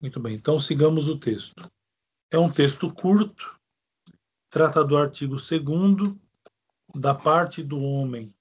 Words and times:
Muito 0.00 0.20
bem, 0.20 0.34
então 0.34 0.60
sigamos 0.60 1.08
o 1.08 1.18
texto. 1.18 1.68
É 2.30 2.38
um 2.38 2.50
texto 2.50 2.92
curto, 2.92 3.58
trata 4.48 4.84
do 4.84 4.96
artigo 4.96 5.34
2 5.36 6.16
da 6.94 7.14
parte 7.14 7.62
do 7.62 7.80
homem 7.80 8.32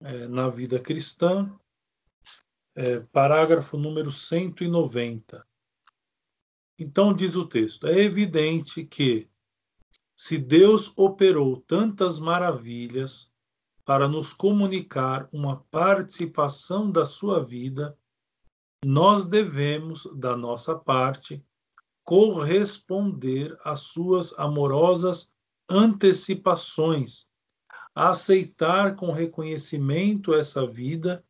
é, 0.00 0.28
na 0.28 0.48
vida 0.48 0.78
cristã, 0.78 1.50
é, 2.76 3.00
parágrafo 3.00 3.76
número 3.76 4.12
190. 4.12 5.44
Então, 6.78 7.14
diz 7.14 7.34
o 7.34 7.46
texto: 7.46 7.86
é 7.86 7.98
evidente 7.98 8.84
que, 8.84 9.28
se 10.14 10.38
Deus 10.38 10.92
operou 10.96 11.60
tantas 11.62 12.18
maravilhas 12.18 13.32
para 13.84 14.08
nos 14.08 14.32
comunicar 14.32 15.28
uma 15.32 15.64
participação 15.70 16.90
da 16.90 17.04
sua 17.04 17.42
vida, 17.42 17.98
nós 18.84 19.26
devemos, 19.26 20.08
da 20.14 20.36
nossa 20.36 20.74
parte, 20.74 21.44
corresponder 22.04 23.56
às 23.64 23.80
suas 23.80 24.38
amorosas 24.38 25.30
antecipações, 25.68 27.26
aceitar 27.94 28.94
com 28.94 29.10
reconhecimento 29.10 30.32
essa 30.34 30.66
vida, 30.66 31.24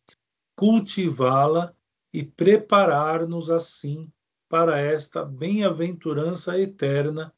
cultivá-la 0.54 1.74
e 2.12 2.22
preparar-nos 2.22 3.50
assim 3.50 4.10
para 4.48 4.78
esta 4.78 5.24
bem-aventurança 5.24 6.58
eterna, 6.58 7.32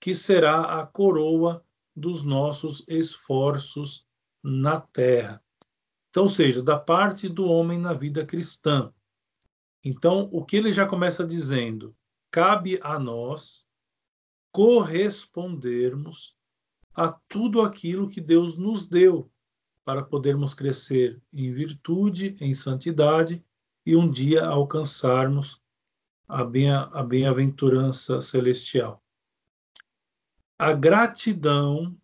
que 0.00 0.14
será 0.14 0.80
a 0.80 0.86
coroa 0.86 1.64
dos 1.94 2.24
nossos 2.24 2.84
esforços 2.88 4.06
na 4.42 4.80
terra. 4.80 5.42
Então, 6.08 6.26
seja, 6.26 6.62
da 6.62 6.78
parte 6.78 7.28
do 7.28 7.44
homem 7.44 7.78
na 7.78 7.92
vida 7.92 8.24
cristã. 8.24 8.92
Então, 9.84 10.28
o 10.32 10.44
que 10.44 10.56
ele 10.56 10.72
já 10.72 10.86
começa 10.86 11.26
dizendo? 11.26 11.96
Cabe 12.30 12.78
a 12.82 12.98
nós 12.98 13.66
correspondermos 14.52 16.36
a 16.94 17.10
tudo 17.10 17.62
aquilo 17.62 18.08
que 18.08 18.20
Deus 18.20 18.58
nos 18.58 18.86
deu 18.86 19.30
para 19.84 20.02
podermos 20.02 20.54
crescer 20.54 21.20
em 21.32 21.50
virtude, 21.52 22.36
em 22.40 22.52
santidade 22.52 23.44
e 23.86 23.96
um 23.96 24.10
dia 24.10 24.44
alcançarmos 24.44 25.60
a, 26.28 26.44
bem, 26.44 26.70
a 26.70 27.02
bem-aventurança 27.02 28.20
celestial. 28.20 29.02
A 30.58 30.72
gratidão 30.72 31.98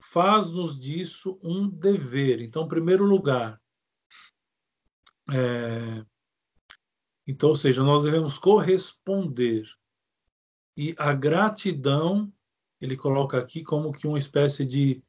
faz-nos 0.00 0.78
disso 0.78 1.38
um 1.42 1.68
dever. 1.68 2.40
Então, 2.40 2.64
em 2.64 2.68
primeiro 2.68 3.04
lugar, 3.04 3.59
é, 5.32 6.04
então, 7.26 7.50
ou 7.50 7.54
seja, 7.54 7.82
nós 7.82 8.02
devemos 8.02 8.38
corresponder. 8.38 9.64
E 10.76 10.94
a 10.98 11.12
gratidão, 11.12 12.32
ele 12.80 12.96
coloca 12.96 13.38
aqui 13.38 13.62
como 13.62 13.92
que 13.92 14.06
uma 14.06 14.18
espécie 14.18 14.66
de 14.66 15.02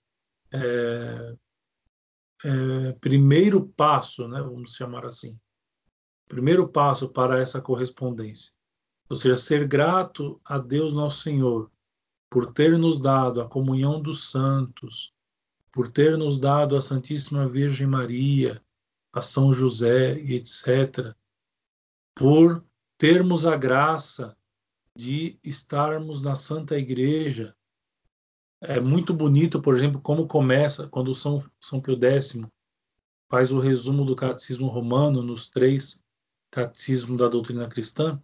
é, 0.51 1.35
é, 2.43 2.91
primeiro 2.99 3.67
passo, 3.69 4.27
né, 4.27 4.41
vamos 4.41 4.75
chamar 4.75 5.05
assim, 5.05 5.39
primeiro 6.27 6.67
passo 6.67 7.09
para 7.09 7.39
essa 7.39 7.61
correspondência. 7.61 8.53
Ou 9.09 9.15
seja, 9.15 9.35
ser 9.35 9.67
grato 9.67 10.39
a 10.45 10.57
Deus 10.57 10.93
nosso 10.93 11.23
Senhor 11.23 11.71
por 12.29 12.53
ter 12.53 12.77
nos 12.77 12.99
dado 12.99 13.41
a 13.41 13.47
comunhão 13.47 14.01
dos 14.01 14.29
santos, 14.29 15.13
por 15.71 15.89
ter 15.89 16.17
nos 16.17 16.39
dado 16.39 16.75
a 16.75 16.81
Santíssima 16.81 17.47
Virgem 17.47 17.87
Maria, 17.87 18.63
a 19.13 19.21
São 19.21 19.53
José 19.53 20.19
e 20.19 20.35
etc., 20.35 21.15
por 22.15 22.65
termos 22.97 23.45
a 23.45 23.55
graça 23.57 24.37
de 24.95 25.39
estarmos 25.43 26.21
na 26.21 26.35
Santa 26.35 26.77
Igreja. 26.77 27.55
É 28.61 28.79
muito 28.79 29.13
bonito, 29.13 29.61
por 29.61 29.75
exemplo, 29.75 29.99
como 30.01 30.27
começa 30.27 30.87
quando 30.87 31.15
São, 31.15 31.43
São 31.59 31.79
Pio 31.79 31.97
X 31.99 32.39
faz 33.29 33.51
o 33.51 33.59
resumo 33.59 34.05
do 34.05 34.15
Catecismo 34.15 34.67
Romano 34.67 35.23
nos 35.23 35.49
três 35.49 36.03
Catecismos 36.51 37.17
da 37.17 37.29
Doutrina 37.29 37.67
Cristã. 37.67 38.21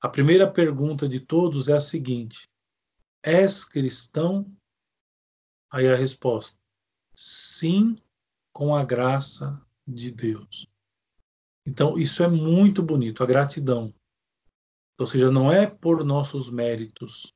A 0.00 0.08
primeira 0.08 0.50
pergunta 0.50 1.08
de 1.08 1.20
todos 1.20 1.68
é 1.68 1.76
a 1.76 1.80
seguinte: 1.80 2.48
És 3.22 3.64
cristão? 3.64 4.52
Aí 5.70 5.86
a 5.88 5.94
resposta: 5.94 6.58
sim, 7.14 7.96
com 8.52 8.74
a 8.74 8.84
graça 8.84 9.64
de 9.88 10.10
Deus. 10.10 10.68
Então, 11.66 11.98
isso 11.98 12.22
é 12.22 12.28
muito 12.28 12.82
bonito, 12.82 13.22
a 13.22 13.26
gratidão. 13.26 13.94
Ou 14.98 15.06
seja, 15.06 15.30
não 15.30 15.50
é 15.50 15.66
por 15.66 16.04
nossos 16.04 16.50
méritos, 16.50 17.34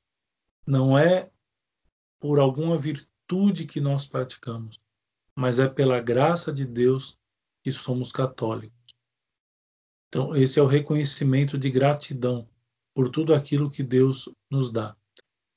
não 0.67 0.99
é 0.99 1.31
por 2.21 2.39
alguma 2.39 2.77
virtude 2.77 3.67
que 3.67 3.81
nós 3.81 4.07
praticamos, 4.07 4.81
mas 5.35 5.59
é 5.59 5.69
pela 5.69 6.01
graça 6.01 6.53
de 6.53 6.67
Deus 6.67 7.19
que 7.63 7.73
somos 7.73 8.13
católicos. 8.13 8.79
Então, 10.09 10.37
esse 10.37 10.59
é 10.59 10.63
o 10.63 10.67
reconhecimento 10.67 11.57
de 11.57 11.71
gratidão 11.71 12.49
por 12.95 13.09
tudo 13.09 13.33
aquilo 13.33 13.71
que 13.71 13.83
Deus 13.83 14.29
nos 14.51 14.71
dá. 14.71 14.95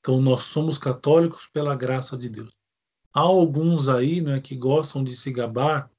Então, 0.00 0.20
nós 0.20 0.42
somos 0.42 0.78
católicos 0.78 1.46
pela 1.52 1.74
graça 1.74 2.16
de 2.16 2.28
Deus. 2.28 2.56
Há 3.12 3.20
alguns 3.20 3.88
aí 3.88 4.20
é, 4.28 4.40
que 4.40 4.56
gostam 4.56 5.02
de 5.02 5.16
se 5.16 5.32
gabar, 5.32 5.90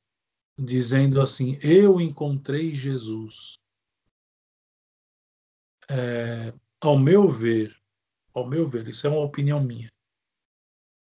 dizendo 0.57 1.21
assim: 1.21 1.59
Eu 1.61 2.01
encontrei 2.01 2.73
Jesus. 2.73 3.57
É, 5.89 6.53
ao 6.81 6.97
meu 6.97 7.29
ver, 7.29 7.75
ao 8.33 8.45
meu 8.45 8.67
ver, 8.67 8.87
isso 8.87 9.07
é 9.07 9.09
uma 9.09 9.23
opinião 9.23 9.63
minha. 9.63 9.89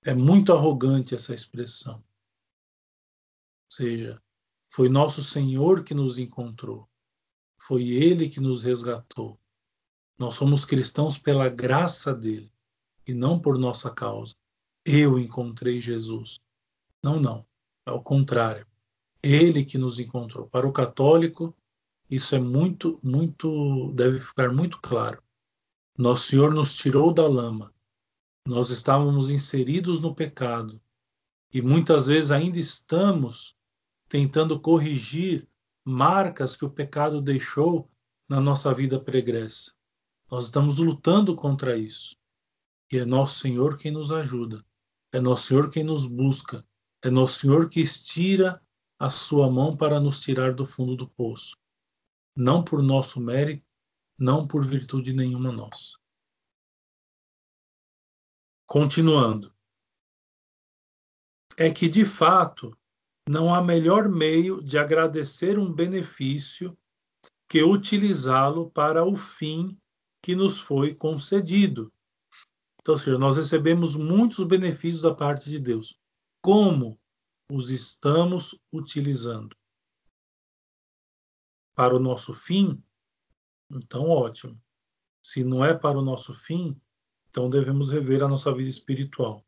É 0.03 0.13
muito 0.13 0.53
arrogante 0.53 1.15
essa 1.15 1.33
expressão. 1.33 1.95
Ou 1.95 3.71
seja, 3.71 4.21
foi 4.71 4.89
nosso 4.89 5.23
Senhor 5.23 5.83
que 5.83 5.93
nos 5.93 6.17
encontrou. 6.17 6.87
Foi 7.59 7.89
Ele 7.89 8.29
que 8.29 8.39
nos 8.39 8.63
resgatou. 8.63 9.39
Nós 10.17 10.35
somos 10.35 10.65
cristãos 10.65 11.17
pela 11.17 11.49
graça 11.49 12.13
dele 12.13 12.51
e 13.07 13.13
não 13.13 13.39
por 13.39 13.57
nossa 13.57 13.93
causa. 13.93 14.35
Eu 14.85 15.19
encontrei 15.19 15.81
Jesus. 15.81 16.39
Não, 17.03 17.19
não. 17.19 17.45
É 17.85 17.91
o 17.91 18.01
contrário. 18.01 18.65
Ele 19.21 19.65
que 19.65 19.77
nos 19.77 19.99
encontrou. 19.99 20.47
Para 20.47 20.67
o 20.67 20.71
católico, 20.71 21.55
isso 22.09 22.35
é 22.35 22.39
muito, 22.39 22.99
muito, 23.03 23.91
deve 23.93 24.19
ficar 24.19 24.51
muito 24.51 24.79
claro. 24.81 25.21
Nosso 25.97 26.27
Senhor 26.27 26.53
nos 26.53 26.75
tirou 26.75 27.13
da 27.13 27.27
lama. 27.27 27.73
Nós 28.47 28.69
estávamos 28.69 29.29
inseridos 29.29 29.99
no 29.99 30.15
pecado 30.15 30.81
e 31.53 31.61
muitas 31.61 32.07
vezes 32.07 32.31
ainda 32.31 32.57
estamos 32.57 33.55
tentando 34.07 34.59
corrigir 34.59 35.47
marcas 35.83 36.55
que 36.55 36.65
o 36.65 36.69
pecado 36.69 37.21
deixou 37.21 37.89
na 38.27 38.39
nossa 38.39 38.73
vida 38.73 38.99
pregressa. 38.99 39.73
Nós 40.31 40.45
estamos 40.45 40.77
lutando 40.77 41.35
contra 41.35 41.77
isso. 41.77 42.15
E 42.91 42.97
é 42.97 43.05
nosso 43.05 43.39
Senhor 43.39 43.77
quem 43.77 43.91
nos 43.91 44.11
ajuda, 44.11 44.65
é 45.11 45.19
nosso 45.19 45.47
Senhor 45.47 45.69
quem 45.69 45.83
nos 45.83 46.07
busca, 46.07 46.65
é 47.03 47.09
nosso 47.09 47.41
Senhor 47.41 47.69
que 47.69 47.79
estira 47.79 48.59
a 48.99 49.09
sua 49.09 49.49
mão 49.49 49.77
para 49.77 49.99
nos 49.99 50.19
tirar 50.19 50.53
do 50.53 50.65
fundo 50.65 50.95
do 50.95 51.07
poço. 51.07 51.55
Não 52.35 52.61
por 52.61 52.83
nosso 52.83 53.21
mérito, 53.21 53.65
não 54.17 54.45
por 54.45 54.65
virtude 54.65 55.13
nenhuma 55.13 55.51
nossa. 55.51 55.97
Continuando. 58.67 59.55
É 61.57 61.71
que, 61.71 61.87
de 61.87 62.03
fato, 62.03 62.77
não 63.27 63.53
há 63.53 63.63
melhor 63.63 64.09
meio 64.09 64.61
de 64.61 64.77
agradecer 64.77 65.57
um 65.57 65.71
benefício 65.71 66.77
que 67.49 67.63
utilizá-lo 67.63 68.69
para 68.69 69.03
o 69.05 69.15
fim 69.15 69.79
que 70.21 70.35
nos 70.35 70.59
foi 70.59 70.93
concedido. 70.93 71.91
Então, 72.81 72.93
ou 72.93 72.97
seja, 72.97 73.17
nós 73.17 73.37
recebemos 73.37 73.95
muitos 73.95 74.45
benefícios 74.45 75.01
da 75.01 75.13
parte 75.13 75.49
de 75.49 75.59
Deus. 75.59 75.99
Como 76.41 76.99
os 77.51 77.71
estamos 77.71 78.57
utilizando? 78.71 79.55
Para 81.73 81.95
o 81.95 81.99
nosso 81.99 82.33
fim? 82.33 82.81
Então, 83.71 84.09
ótimo. 84.09 84.61
Se 85.21 85.43
não 85.43 85.63
é 85.63 85.73
para 85.73 85.97
o 85.97 86.03
nosso 86.03 86.33
fim, 86.33 86.79
então 87.29 87.49
devemos 87.49 87.91
rever 87.91 88.23
a 88.23 88.27
nossa 88.27 88.53
vida 88.53 88.69
espiritual. 88.69 89.45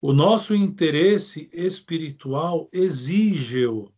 O 0.00 0.12
nosso 0.12 0.54
interesse 0.54 1.48
espiritual 1.52 2.68
exige-o, 2.72 3.92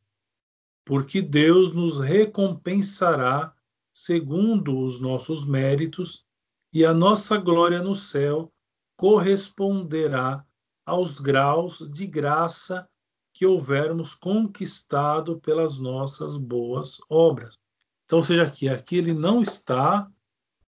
porque 0.84 1.20
Deus 1.20 1.72
nos 1.72 1.98
recompensará 1.98 3.52
segundo 3.92 4.78
os 4.78 5.00
nossos 5.00 5.44
méritos 5.44 6.24
e 6.72 6.84
a 6.84 6.94
nossa 6.94 7.38
glória 7.38 7.82
no 7.82 7.94
céu 7.94 8.52
corresponderá 8.96 10.46
aos 10.86 11.18
graus 11.18 11.78
de 11.90 12.06
graça 12.06 12.88
que 13.34 13.44
houvermos 13.44 14.14
conquistado 14.14 15.38
pelas 15.40 15.78
nossas 15.78 16.38
boas 16.38 16.98
obras. 17.10 17.58
Então, 18.06 18.22
seja, 18.22 18.44
aqui, 18.44 18.68
aqui 18.68 18.96
ele 18.96 19.12
não 19.12 19.42
está, 19.42 20.10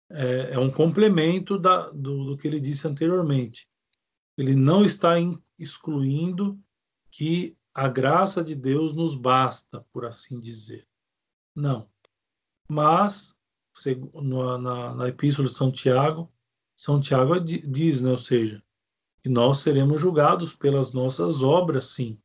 é, 0.09 0.53
é 0.53 0.59
um 0.59 0.71
complemento 0.71 1.59
da, 1.59 1.89
do, 1.91 2.23
do, 2.25 2.37
que 2.37 2.47
ele 2.47 2.59
disse 2.59 2.87
anteriormente. 2.87 3.69
Ele 4.37 4.55
não 4.55 4.83
está 4.83 5.19
in, 5.19 5.37
excluindo 5.59 6.59
que 7.11 7.55
a 7.73 7.87
graça 7.87 8.43
de 8.43 8.55
Deus 8.55 8.93
nos 8.93 9.15
basta, 9.15 9.85
por 9.91 10.05
assim 10.05 10.39
dizer. 10.39 10.87
Não. 11.53 11.87
Mas, 12.67 13.35
na, 14.23 14.57
na, 14.57 14.95
na 14.95 15.07
Epístola 15.09 15.47
de 15.47 15.53
São 15.53 15.71
Tiago, 15.71 16.31
São 16.75 16.99
Tiago 16.99 17.39
diz, 17.39 18.01
né, 18.01 18.09
ou 18.09 18.17
seja, 18.17 18.64
que 19.25 19.29
nós 19.29 19.57
seremos 19.57 19.99
julgados 19.99 20.53
pelas 20.53 20.93
nossas 20.93 21.41
obras, 21.41 21.85
sim. 21.85 22.15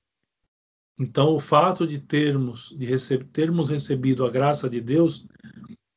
Então, 0.98 1.34
o 1.34 1.40
fato 1.40 1.86
de 1.86 1.98
termos, 1.98 2.76
de 2.78 2.84
rece 2.84 3.16
termos 3.16 3.70
recebido 3.70 4.22
a 4.22 4.28
graça 4.28 4.68
de 4.68 4.82
Deus 4.82 5.26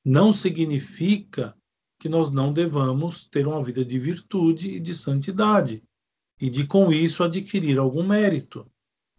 não 0.05 0.31
significa 0.31 1.53
que 1.99 2.07
nós 2.07 2.31
não 2.31 2.53
devamos 2.53 3.27
ter 3.27 3.45
uma 3.45 3.61
vida 3.61 3.83
de 3.83 3.99
virtude 3.99 4.77
e 4.77 4.79
de 4.79 4.95
santidade 4.95 5.83
e 6.39 6.49
de 6.49 6.65
com 6.65 6.89
isso 6.89 7.21
adquirir 7.21 7.77
algum 7.77 8.07
mérito. 8.07 8.65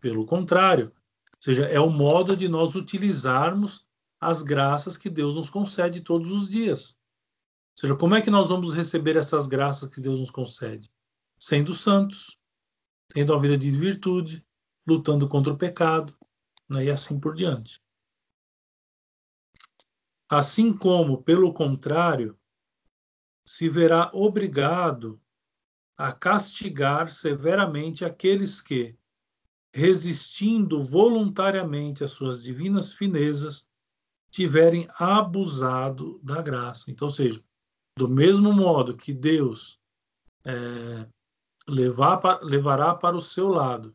Pelo 0.00 0.24
contrário, 0.24 0.86
ou 0.86 1.38
seja, 1.38 1.66
é 1.66 1.78
o 1.78 1.90
modo 1.90 2.34
de 2.34 2.48
nós 2.48 2.74
utilizarmos 2.74 3.84
as 4.18 4.42
graças 4.42 4.96
que 4.96 5.10
Deus 5.10 5.36
nos 5.36 5.50
concede 5.50 6.00
todos 6.00 6.30
os 6.32 6.48
dias. 6.48 6.96
Ou 7.76 7.80
seja, 7.82 7.94
como 7.94 8.14
é 8.14 8.22
que 8.22 8.30
nós 8.30 8.48
vamos 8.48 8.72
receber 8.72 9.16
essas 9.18 9.46
graças 9.46 9.94
que 9.94 10.00
Deus 10.00 10.18
nos 10.18 10.30
concede? 10.30 10.90
Sendo 11.38 11.74
santos, 11.74 12.38
tendo 13.08 13.32
uma 13.32 13.40
vida 13.40 13.56
de 13.56 13.70
virtude, 13.70 14.46
lutando 14.86 15.28
contra 15.28 15.52
o 15.52 15.58
pecado, 15.58 16.16
né, 16.68 16.84
e 16.84 16.90
assim 16.90 17.18
por 17.18 17.34
diante. 17.34 17.82
Assim 20.28 20.76
como, 20.76 21.22
pelo 21.22 21.52
contrário, 21.52 22.38
se 23.46 23.68
verá 23.68 24.10
obrigado 24.12 25.20
a 25.96 26.12
castigar 26.12 27.10
severamente 27.10 28.04
aqueles 28.04 28.60
que, 28.60 28.96
resistindo 29.72 30.82
voluntariamente 30.82 32.02
às 32.02 32.12
suas 32.12 32.42
divinas 32.42 32.92
finezas, 32.92 33.68
tiverem 34.30 34.88
abusado 34.98 36.18
da 36.22 36.42
graça. 36.42 36.90
Então, 36.90 37.06
ou 37.06 37.12
seja, 37.12 37.44
do 37.96 38.08
mesmo 38.08 38.52
modo 38.52 38.96
que 38.96 39.12
Deus 39.12 39.80
é, 40.44 41.08
levar, 41.68 42.40
levará 42.42 42.94
para 42.94 43.16
o 43.16 43.20
seu 43.20 43.48
lado 43.48 43.94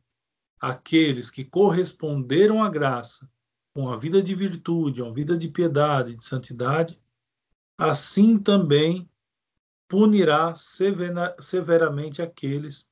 aqueles 0.60 1.30
que 1.30 1.44
corresponderam 1.44 2.63
à 2.63 2.69
graça 2.69 3.30
com 3.74 3.89
a 3.89 3.95
vida 3.95 4.21
de 4.21 4.36
virtude, 4.36 5.01
uma 5.01 5.13
vida 5.13 5.38
de 5.38 5.48
piedade, 5.48 6.16
de 6.16 6.25
santidade, 6.25 7.01
assim 7.77 8.38
também 8.38 9.10
punirá 9.88 10.54
severamente 10.56 12.21
aqueles 12.21 12.89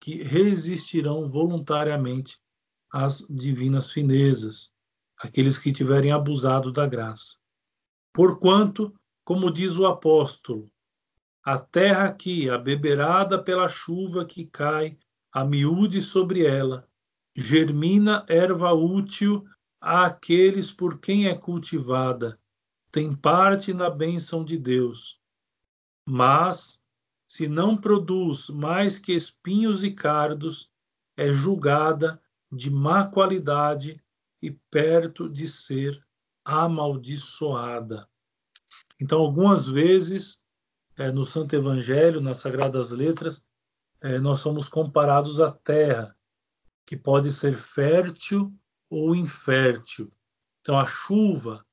que 0.00 0.22
resistirão 0.22 1.26
voluntariamente 1.26 2.40
às 2.90 3.26
divinas 3.28 3.90
finezas, 3.90 4.72
aqueles 5.18 5.58
que 5.58 5.72
tiverem 5.72 6.12
abusado 6.12 6.72
da 6.72 6.86
graça. 6.86 7.36
Porquanto, 8.12 8.94
como 9.24 9.50
diz 9.50 9.76
o 9.76 9.86
apóstolo, 9.86 10.70
a 11.48 11.58
terra 11.58 12.08
aqui, 12.08 12.50
abeberada 12.50 13.42
pela 13.42 13.70
chuva 13.70 14.22
que 14.22 14.44
cai 14.44 14.98
a 15.32 15.46
miúde 15.46 16.02
sobre 16.02 16.44
ela, 16.44 16.86
germina 17.34 18.26
erva 18.28 18.74
útil 18.74 19.46
àqueles 19.80 20.70
por 20.70 21.00
quem 21.00 21.26
é 21.26 21.34
cultivada, 21.34 22.38
tem 22.92 23.16
parte 23.16 23.72
na 23.72 23.88
bênção 23.88 24.44
de 24.44 24.58
Deus. 24.58 25.18
Mas, 26.06 26.82
se 27.26 27.48
não 27.48 27.78
produz 27.78 28.50
mais 28.50 28.98
que 28.98 29.14
espinhos 29.14 29.82
e 29.84 29.90
cardos, 29.90 30.70
é 31.16 31.32
julgada 31.32 32.20
de 32.52 32.70
má 32.70 33.06
qualidade 33.06 33.98
e 34.42 34.50
perto 34.70 35.30
de 35.30 35.48
ser 35.48 35.98
amaldiçoada. 36.44 38.06
Então, 39.00 39.20
algumas 39.20 39.66
vezes, 39.66 40.42
é, 40.98 41.12
no 41.12 41.24
Santo 41.24 41.54
Evangelho, 41.54 42.20
nas 42.20 42.38
Sagradas 42.38 42.90
Letras, 42.90 43.44
é, 44.00 44.18
nós 44.18 44.40
somos 44.40 44.68
comparados 44.68 45.40
à 45.40 45.50
terra, 45.50 46.14
que 46.84 46.96
pode 46.96 47.30
ser 47.30 47.54
fértil 47.54 48.52
ou 48.90 49.14
infértil. 49.14 50.12
Então 50.60 50.78
a 50.78 50.84
chuva 50.84 51.64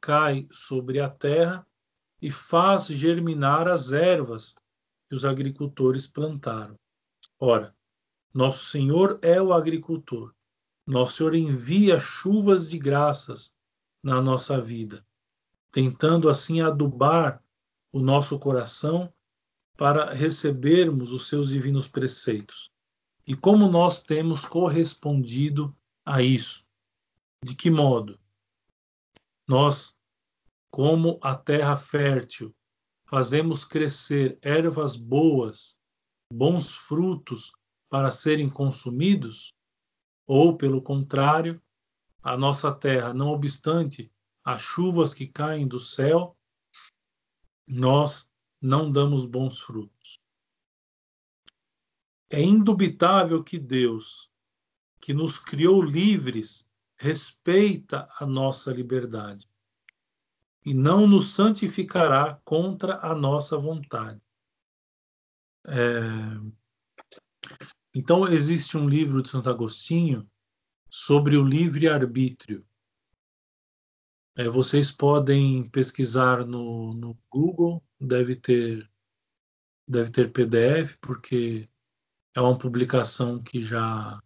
cai 0.00 0.46
sobre 0.50 1.00
a 1.00 1.08
terra 1.08 1.66
e 2.20 2.30
faz 2.30 2.86
germinar 2.86 3.66
as 3.68 3.92
ervas 3.92 4.54
que 5.08 5.14
os 5.14 5.24
agricultores 5.24 6.06
plantaram. 6.06 6.78
Ora, 7.38 7.74
nosso 8.32 8.66
Senhor 8.66 9.18
é 9.22 9.40
o 9.40 9.52
agricultor. 9.52 10.34
Nosso 10.86 11.18
Senhor 11.18 11.34
envia 11.34 11.98
chuvas 11.98 12.68
de 12.68 12.78
graças 12.78 13.54
na 14.02 14.20
nossa 14.20 14.60
vida, 14.60 15.06
tentando 15.72 16.28
assim 16.28 16.60
adubar 16.60 17.43
o 17.94 18.00
nosso 18.00 18.36
coração 18.40 19.14
para 19.76 20.12
recebermos 20.12 21.12
os 21.12 21.28
seus 21.28 21.50
divinos 21.50 21.86
preceitos. 21.86 22.72
E 23.24 23.36
como 23.36 23.68
nós 23.68 24.02
temos 24.02 24.44
correspondido 24.44 25.72
a 26.04 26.20
isso? 26.20 26.66
De 27.44 27.54
que 27.54 27.70
modo? 27.70 28.18
Nós, 29.46 29.96
como 30.72 31.20
a 31.22 31.36
terra 31.36 31.76
fértil, 31.76 32.52
fazemos 33.04 33.64
crescer 33.64 34.40
ervas 34.42 34.96
boas, 34.96 35.78
bons 36.32 36.74
frutos 36.74 37.52
para 37.88 38.10
serem 38.10 38.50
consumidos? 38.50 39.54
Ou, 40.26 40.56
pelo 40.56 40.82
contrário, 40.82 41.62
a 42.20 42.36
nossa 42.36 42.74
terra, 42.74 43.14
não 43.14 43.28
obstante 43.28 44.12
as 44.42 44.60
chuvas 44.62 45.14
que 45.14 45.28
caem 45.28 45.68
do 45.68 45.78
céu, 45.78 46.36
nós 47.66 48.28
não 48.60 48.90
damos 48.90 49.26
bons 49.26 49.60
frutos? 49.60 50.20
É 52.30 52.42
indubitável 52.42 53.42
que 53.44 53.58
Deus, 53.58 54.30
que 55.00 55.14
nos 55.14 55.38
criou 55.38 55.82
livres, 55.82 56.66
respeita 56.96 58.08
a 58.18 58.26
nossa 58.26 58.72
liberdade 58.72 59.48
e 60.64 60.72
não 60.72 61.06
nos 61.06 61.34
santificará 61.34 62.40
contra 62.44 62.98
a 63.06 63.14
nossa 63.14 63.58
vontade. 63.58 64.20
É... 65.66 66.00
Então, 67.94 68.26
existe 68.26 68.76
um 68.76 68.88
livro 68.88 69.22
de 69.22 69.28
Santo 69.28 69.50
Agostinho 69.50 70.28
sobre 70.90 71.36
o 71.36 71.44
livre-arbítrio. 71.44 72.66
É, 74.36 74.48
vocês 74.48 74.90
podem 74.90 75.68
pesquisar 75.70 76.44
no, 76.44 76.92
no 76.94 77.18
Google, 77.30 77.82
deve 78.00 78.34
ter, 78.34 78.88
deve 79.86 80.10
ter 80.10 80.32
PDF, 80.32 80.96
porque 81.00 81.68
é 82.34 82.40
uma 82.40 82.58
publicação 82.58 83.40
que 83.42 83.60
já 83.60 84.20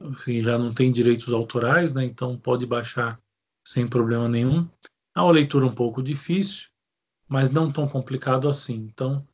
enfim, 0.00 0.42
já 0.42 0.58
não 0.58 0.72
tem 0.72 0.90
direitos 0.90 1.32
autorais, 1.32 1.92
né? 1.92 2.04
Então 2.04 2.38
pode 2.38 2.66
baixar 2.66 3.20
sem 3.64 3.86
problema 3.86 4.28
nenhum. 4.28 4.68
É 5.14 5.20
uma 5.20 5.32
leitura 5.32 5.66
um 5.66 5.74
pouco 5.74 6.02
difícil, 6.02 6.70
mas 7.28 7.50
não 7.50 7.70
tão 7.70 7.86
complicado 7.86 8.48
assim. 8.48 8.74
Então 8.74 9.26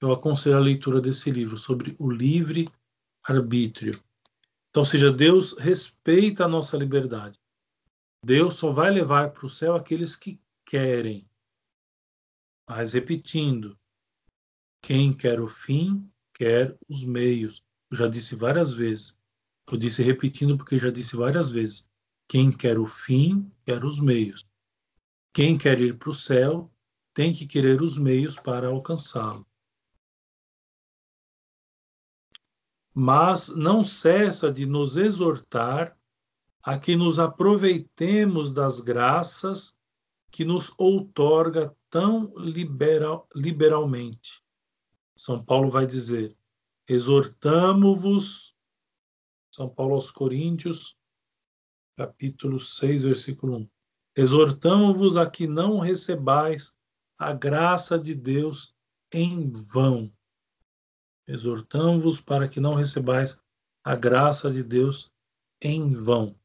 eu 0.00 0.12
aconselho 0.12 0.56
a 0.56 0.60
leitura 0.60 1.00
desse 1.00 1.30
livro 1.30 1.56
sobre 1.58 1.94
o 1.98 2.10
livre 2.10 2.68
arbítrio. 3.22 4.00
Então, 4.70 4.84
seja, 4.84 5.10
Deus 5.10 5.56
respeita 5.58 6.44
a 6.44 6.48
nossa 6.48 6.76
liberdade. 6.76 7.38
Deus 8.24 8.54
só 8.54 8.70
vai 8.70 8.90
levar 8.90 9.32
para 9.32 9.46
o 9.46 9.50
céu 9.50 9.74
aqueles 9.74 10.16
que 10.16 10.40
querem. 10.64 11.28
Mas 12.68 12.94
repetindo, 12.94 13.78
quem 14.82 15.12
quer 15.12 15.40
o 15.40 15.48
fim 15.48 16.10
quer 16.36 16.76
os 16.88 17.02
meios. 17.02 17.64
Eu 17.90 17.96
já 17.96 18.08
disse 18.08 18.36
várias 18.36 18.72
vezes. 18.72 19.16
Eu 19.70 19.78
disse 19.78 20.02
repetindo 20.02 20.56
porque 20.56 20.78
já 20.78 20.90
disse 20.90 21.16
várias 21.16 21.50
vezes. 21.50 21.88
Quem 22.28 22.50
quer 22.50 22.78
o 22.78 22.86
fim, 22.86 23.50
quer 23.64 23.84
os 23.84 23.98
meios. 23.98 24.46
Quem 25.32 25.56
quer 25.56 25.80
ir 25.80 25.98
para 25.98 26.10
o 26.10 26.14
céu, 26.14 26.70
tem 27.14 27.32
que 27.32 27.46
querer 27.46 27.80
os 27.80 27.96
meios 27.96 28.36
para 28.36 28.68
alcançá-lo. 28.68 29.46
Mas 32.92 33.48
não 33.48 33.84
cessa 33.84 34.52
de 34.52 34.66
nos 34.66 34.96
exortar 34.96 35.95
a 36.66 36.78
que 36.78 36.96
nos 36.96 37.18
aproveitemos 37.18 38.52
das 38.52 38.80
graças 38.80 39.74
que 40.30 40.44
nos 40.44 40.74
outorga 40.76 41.74
tão 41.88 42.34
liberal, 42.36 43.26
liberalmente 43.34 44.44
são 45.16 45.42
Paulo 45.42 45.70
vai 45.70 45.86
dizer: 45.86 46.36
exortamo-vos, 46.86 48.54
São 49.50 49.68
Paulo 49.68 49.94
aos 49.94 50.10
Coríntios, 50.10 50.96
capítulo 51.96 52.60
6, 52.60 53.04
versículo 53.04 53.56
1. 53.56 53.70
exortamos-vos 54.14 55.16
a 55.16 55.28
que 55.28 55.46
não 55.46 55.78
recebais 55.78 56.74
a 57.18 57.32
graça 57.32 57.98
de 57.98 58.14
Deus 58.14 58.74
em 59.12 59.50
vão. 59.50 60.12
Exortamos-vos 61.26 62.20
para 62.20 62.46
que 62.46 62.60
não 62.60 62.74
recebais 62.74 63.40
a 63.82 63.96
graça 63.96 64.50
de 64.50 64.62
Deus 64.62 65.10
em 65.62 65.92
vão. 65.92 66.38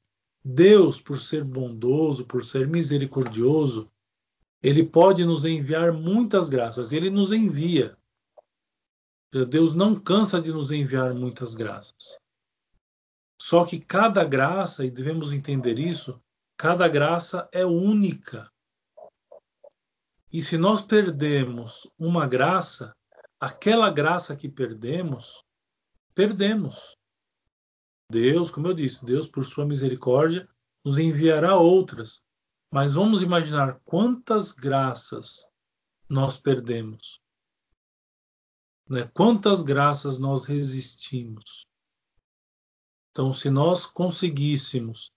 Deus, 0.43 0.99
por 0.99 1.19
ser 1.19 1.43
bondoso, 1.43 2.25
por 2.25 2.43
ser 2.43 2.67
misericordioso, 2.67 3.91
ele 4.61 4.83
pode 4.83 5.25
nos 5.25 5.45
enviar 5.45 5.91
muitas 5.91 6.49
graças, 6.49 6.91
ele 6.91 7.09
nos 7.09 7.31
envia. 7.31 7.97
Deus 9.49 9.73
não 9.73 9.95
cansa 9.95 10.41
de 10.41 10.51
nos 10.51 10.71
enviar 10.71 11.13
muitas 11.13 11.55
graças. 11.55 12.19
Só 13.39 13.65
que 13.65 13.79
cada 13.79 14.23
graça, 14.23 14.85
e 14.85 14.91
devemos 14.91 15.31
entender 15.31 15.79
isso, 15.79 16.21
cada 16.57 16.87
graça 16.87 17.49
é 17.51 17.65
única. 17.65 18.51
E 20.31 20.41
se 20.41 20.57
nós 20.57 20.81
perdemos 20.81 21.89
uma 21.97 22.27
graça, 22.27 22.95
aquela 23.39 23.89
graça 23.89 24.35
que 24.35 24.47
perdemos, 24.47 25.43
perdemos. 26.13 26.95
Deus, 28.11 28.51
como 28.51 28.67
eu 28.67 28.73
disse, 28.73 29.05
Deus, 29.05 29.27
por 29.27 29.45
sua 29.45 29.65
misericórdia, 29.65 30.47
nos 30.83 30.99
enviará 30.99 31.55
outras. 31.55 32.21
Mas 32.69 32.93
vamos 32.93 33.21
imaginar 33.21 33.79
quantas 33.85 34.51
graças 34.51 35.49
nós 36.09 36.37
perdemos. 36.37 37.21
Né? 38.89 39.09
Quantas 39.13 39.61
graças 39.61 40.17
nós 40.17 40.45
resistimos. 40.45 41.65
Então, 43.11 43.33
se 43.33 43.49
nós 43.49 43.85
conseguíssemos 43.85 45.11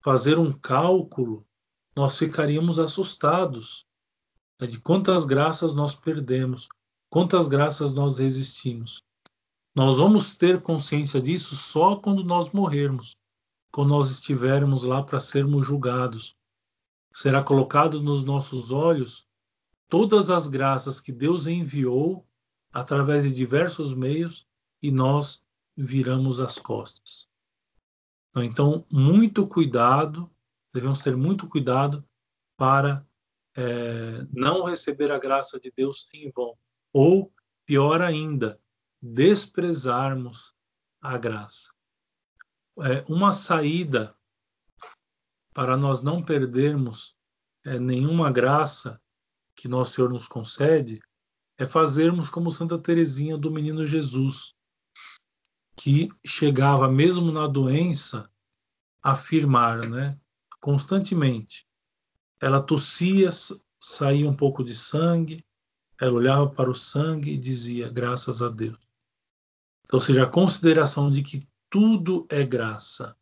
fazer 0.00 0.38
um 0.38 0.52
cálculo, 0.52 1.46
nós 1.94 2.18
ficaríamos 2.18 2.78
assustados 2.78 3.86
né, 4.60 4.66
de 4.66 4.80
quantas 4.80 5.24
graças 5.24 5.74
nós 5.74 5.94
perdemos, 5.94 6.68
quantas 7.10 7.48
graças 7.48 7.92
nós 7.92 8.18
resistimos. 8.18 9.02
Nós 9.74 9.98
vamos 9.98 10.36
ter 10.36 10.60
consciência 10.60 11.20
disso 11.20 11.54
só 11.54 11.96
quando 11.96 12.24
nós 12.24 12.50
morrermos, 12.50 13.16
quando 13.70 13.90
nós 13.90 14.10
estivermos 14.10 14.82
lá 14.82 15.02
para 15.02 15.20
sermos 15.20 15.66
julgados. 15.66 16.36
Será 17.12 17.42
colocado 17.42 18.02
nos 18.02 18.24
nossos 18.24 18.70
olhos 18.72 19.28
todas 19.88 20.30
as 20.30 20.48
graças 20.48 21.00
que 21.00 21.12
Deus 21.12 21.46
enviou 21.46 22.26
através 22.72 23.24
de 23.24 23.32
diversos 23.32 23.94
meios 23.94 24.46
e 24.82 24.90
nós 24.90 25.44
viramos 25.76 26.40
as 26.40 26.58
costas. 26.58 27.28
Então, 28.36 28.86
muito 28.92 29.46
cuidado, 29.46 30.30
devemos 30.72 31.00
ter 31.00 31.16
muito 31.16 31.48
cuidado 31.48 32.04
para 32.56 33.04
é, 33.56 34.26
não 34.32 34.64
receber 34.64 35.10
a 35.10 35.18
graça 35.18 35.58
de 35.58 35.72
Deus 35.74 36.08
em 36.14 36.30
vão. 36.30 36.56
Ou, 36.92 37.32
pior 37.66 38.00
ainda, 38.00 38.60
desprezarmos 39.00 40.54
a 41.00 41.16
graça. 41.16 41.72
É, 42.80 43.04
uma 43.08 43.32
saída 43.32 44.14
para 45.52 45.76
nós 45.76 46.02
não 46.02 46.22
perdermos 46.22 47.16
é, 47.64 47.78
nenhuma 47.78 48.30
graça 48.30 49.00
que 49.54 49.68
nosso 49.68 49.94
Senhor 49.94 50.10
nos 50.10 50.26
concede 50.26 51.00
é 51.58 51.66
fazermos 51.66 52.30
como 52.30 52.50
Santa 52.50 52.78
Teresinha 52.78 53.36
do 53.36 53.50
Menino 53.50 53.86
Jesus, 53.86 54.54
que 55.76 56.08
chegava 56.24 56.90
mesmo 56.90 57.30
na 57.30 57.46
doença 57.46 58.30
a 59.02 59.12
afirmar, 59.12 59.86
né, 59.86 60.18
constantemente. 60.58 61.66
Ela 62.40 62.62
tossia, 62.62 63.28
saía 63.78 64.28
um 64.28 64.34
pouco 64.34 64.64
de 64.64 64.74
sangue, 64.74 65.44
ela 66.00 66.14
olhava 66.14 66.48
para 66.48 66.70
o 66.70 66.74
sangue 66.74 67.32
e 67.32 67.38
dizia: 67.38 67.90
graças 67.90 68.40
a 68.40 68.48
Deus. 68.48 68.78
Ou 69.92 70.00
seja, 70.00 70.24
a 70.24 70.28
consideração 70.28 71.10
de 71.10 71.22
que 71.22 71.46
tudo 71.68 72.26
é 72.30 72.44
graça, 72.44 73.16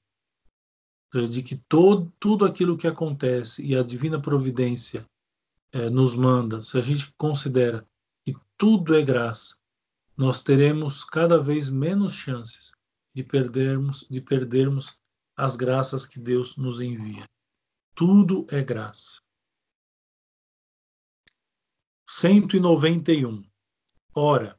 de 1.13 1.43
que 1.43 1.57
todo, 1.57 2.13
tudo 2.19 2.45
aquilo 2.45 2.77
que 2.77 2.87
acontece 2.87 3.65
e 3.65 3.75
a 3.75 3.83
divina 3.83 4.21
providência 4.21 5.07
é, 5.73 5.89
nos 5.89 6.15
manda, 6.15 6.61
se 6.61 6.77
a 6.79 6.83
gente 6.83 7.13
considera 7.17 7.87
que 8.25 8.35
tudo 8.57 8.95
é 8.95 9.03
graça, 9.03 9.57
nós 10.17 10.43
teremos 10.43 11.05
cada 11.05 11.39
vez 11.41 11.69
menos 11.71 12.15
chances 12.15 12.73
de 13.15 13.23
perdermos, 13.23 14.07
de 14.11 14.21
perdermos 14.21 14.99
as 15.37 15.57
graças 15.57 16.05
que 16.05 16.19
Deus 16.19 16.57
nos 16.57 16.81
envia. 16.81 17.25
Tudo 17.95 18.47
é 18.51 18.63
graça. 18.63 19.21
191. 22.09 23.45
Ora, 24.15 24.58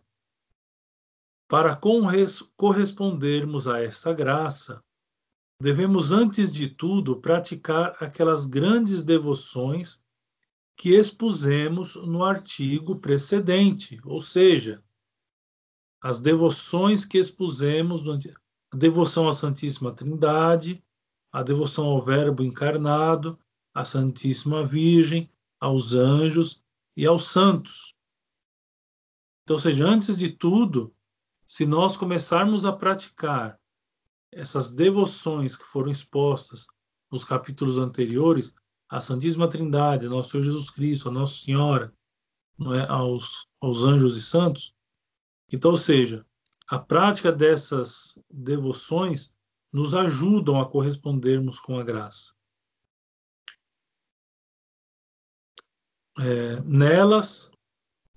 para 1.50 1.76
correspondermos 2.56 3.68
a 3.68 3.82
essa 3.82 4.14
graça, 4.14 4.84
devemos, 5.60 6.12
antes 6.12 6.54
de 6.54 6.70
tudo, 6.70 7.20
praticar 7.20 7.98
aquelas 8.00 8.46
grandes 8.46 9.02
devoções 9.02 10.00
que 10.78 10.92
expusemos 10.92 11.96
no 11.96 12.24
artigo 12.24 13.00
precedente, 13.00 14.00
ou 14.06 14.22
seja, 14.22 14.84
as 16.00 16.22
devoções 16.22 17.04
que 17.04 17.18
expusemos, 17.18 18.04
a 18.72 18.78
devoção 18.78 19.28
à 19.28 19.34
Santíssima 19.34 19.92
Trindade, 19.92 20.84
a 21.32 21.42
devoção 21.42 21.88
ao 21.88 22.00
Verbo 22.00 22.44
encarnado, 22.44 23.40
à 23.74 23.84
Santíssima 23.84 24.64
Virgem, 24.64 25.28
aos 25.60 25.94
anjos 25.94 26.64
e 26.96 27.08
aos 27.08 27.26
santos. 27.28 27.96
Então, 29.44 29.56
ou 29.56 29.60
seja, 29.60 29.84
antes 29.84 30.16
de 30.16 30.30
tudo, 30.30 30.94
se 31.50 31.66
nós 31.66 31.98
começarmos 31.98 32.64
a 32.64 32.72
praticar 32.72 33.60
essas 34.32 34.72
devoções 34.72 35.58
que 35.58 35.66
foram 35.66 35.90
expostas 35.90 36.68
nos 37.12 37.26
capítulos 37.26 37.80
anteriores, 37.80 38.54
à 38.88 39.02
Santíssima 39.02 39.50
Trindade, 39.50 40.06
ao 40.06 40.12
nosso 40.12 40.30
Senhor 40.30 40.44
Jesus 40.44 40.70
Cristo, 40.70 41.10
a 41.10 41.12
Nossa 41.12 41.44
Senhora, 41.44 41.92
é, 42.62 42.92
aos, 42.92 43.48
aos 43.60 43.84
anjos 43.84 44.16
e 44.16 44.22
santos. 44.22 44.76
Então, 45.52 45.72
ou 45.72 45.78
seja, 45.78 46.24
a 46.68 46.78
prática 46.78 47.32
dessas 47.32 48.20
devoções 48.30 49.34
nos 49.74 49.96
ajudam 49.96 50.62
a 50.62 50.70
correspondermos 50.70 51.60
com 51.60 51.80
a 51.80 51.84
graça. 51.84 52.32
É, 56.20 56.62
nelas, 56.62 57.52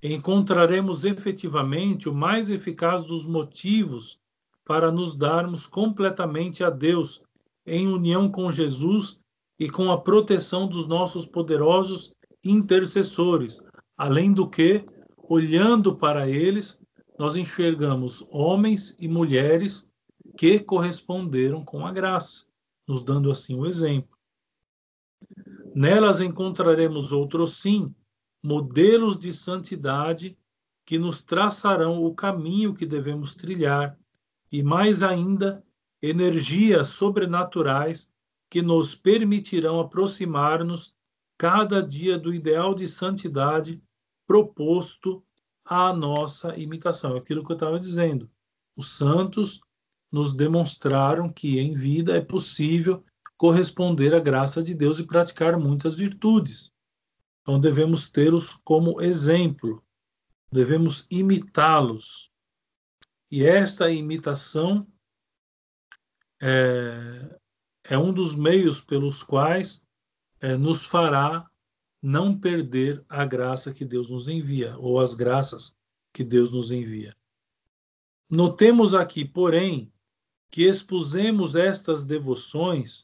encontraremos 0.03 1.05
efetivamente 1.05 2.09
o 2.09 2.13
mais 2.13 2.49
eficaz 2.49 3.05
dos 3.05 3.25
motivos 3.25 4.19
para 4.65 4.91
nos 4.91 5.15
darmos 5.15 5.65
completamente 5.65 6.63
a 6.63 6.69
Deus 6.69 7.23
em 7.65 7.87
união 7.87 8.29
com 8.29 8.51
Jesus 8.51 9.19
e 9.57 9.69
com 9.69 9.89
a 9.91 10.01
proteção 10.01 10.67
dos 10.67 10.87
nossos 10.87 11.25
poderosos 11.25 12.13
intercessores, 12.43 13.61
além 13.97 14.33
do 14.33 14.49
que, 14.49 14.85
olhando 15.29 15.95
para 15.95 16.27
eles, 16.27 16.81
nós 17.17 17.37
enxergamos 17.37 18.25
homens 18.29 18.95
e 18.99 19.07
mulheres 19.07 19.89
que 20.37 20.59
corresponderam 20.59 21.63
com 21.63 21.85
a 21.85 21.91
graça, 21.91 22.45
nos 22.85 23.03
dando 23.03 23.31
assim 23.31 23.55
o 23.55 23.61
um 23.61 23.65
exemplo. 23.65 24.17
Nelas 25.73 26.19
encontraremos 26.19 27.11
outros 27.11 27.61
sim, 27.61 27.93
modelos 28.43 29.17
de 29.17 29.31
santidade 29.31 30.37
que 30.85 30.99
nos 30.99 31.23
traçarão 31.23 32.03
o 32.03 32.13
caminho 32.13 32.73
que 32.73 32.85
devemos 32.85 33.33
trilhar, 33.33 33.97
e 34.51 34.61
mais 34.61 35.01
ainda, 35.01 35.63
energias 36.01 36.89
sobrenaturais 36.89 38.11
que 38.49 38.61
nos 38.61 38.93
permitirão 38.93 39.79
aproximar-nos 39.79 40.93
cada 41.37 41.81
dia 41.81 42.19
do 42.19 42.33
ideal 42.33 42.75
de 42.75 42.87
santidade 42.87 43.81
proposto 44.27 45.23
à 45.65 45.93
nossa 45.93 46.57
imitação. 46.57 47.15
Aquilo 47.15 47.43
que 47.43 47.51
eu 47.51 47.55
estava 47.55 47.79
dizendo. 47.79 48.29
Os 48.75 48.97
santos 48.97 49.61
nos 50.11 50.33
demonstraram 50.35 51.29
que 51.29 51.59
em 51.59 51.73
vida 51.73 52.15
é 52.15 52.21
possível 52.21 53.03
corresponder 53.37 54.13
à 54.13 54.19
graça 54.19 54.61
de 54.61 54.73
Deus 54.75 54.99
e 54.99 55.07
praticar 55.07 55.57
muitas 55.57 55.95
virtudes. 55.95 56.72
Então 57.43 57.59
devemos 57.59 58.09
tê-los 58.09 58.55
como 58.63 59.01
exemplo, 59.01 59.83
devemos 60.49 61.05
imitá-los. 61.11 62.31
E 63.29 63.45
esta 63.45 63.91
imitação 63.91 64.87
é, 66.41 67.37
é, 67.83 67.97
um 67.97 68.13
dos 68.13 68.33
meios 68.33 68.79
pelos 68.79 69.21
quais 69.21 69.83
é, 70.39 70.55
nos 70.55 70.85
fará 70.85 71.49
não 72.01 72.37
perder 72.37 73.03
a 73.09 73.25
graça 73.25 73.73
que 73.73 73.83
Deus 73.83 74.09
nos 74.09 74.27
envia, 74.27 74.77
ou 74.77 74.99
as 74.99 75.13
graças 75.13 75.75
que 76.13 76.23
Deus 76.23 76.51
nos 76.51 76.71
envia. 76.71 77.15
Notemos 78.29 78.95
aqui, 78.95 79.25
porém, 79.25 79.91
que 80.49 80.63
expusemos 80.63 81.55
estas 81.55 82.05
devoções 82.05 83.03